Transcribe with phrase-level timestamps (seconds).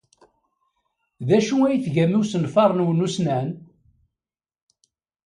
[1.27, 3.47] D acu ay tgam i usenfar-nwen ussnan?